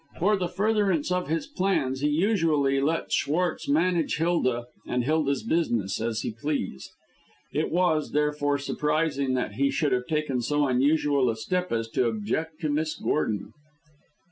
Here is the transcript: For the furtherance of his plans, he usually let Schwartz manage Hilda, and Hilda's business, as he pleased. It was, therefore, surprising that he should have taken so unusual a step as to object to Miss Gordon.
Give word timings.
For 0.17 0.35
the 0.35 0.47
furtherance 0.47 1.11
of 1.11 1.27
his 1.27 1.45
plans, 1.45 2.01
he 2.01 2.07
usually 2.07 2.81
let 2.81 3.11
Schwartz 3.11 3.69
manage 3.69 4.17
Hilda, 4.17 4.65
and 4.87 5.03
Hilda's 5.03 5.43
business, 5.43 6.01
as 6.01 6.21
he 6.21 6.31
pleased. 6.41 6.89
It 7.53 7.69
was, 7.69 8.11
therefore, 8.11 8.57
surprising 8.57 9.35
that 9.35 9.51
he 9.53 9.69
should 9.69 9.91
have 9.91 10.07
taken 10.07 10.41
so 10.41 10.65
unusual 10.67 11.29
a 11.29 11.35
step 11.35 11.71
as 11.71 11.87
to 11.89 12.07
object 12.07 12.61
to 12.61 12.69
Miss 12.69 12.95
Gordon. 12.95 13.53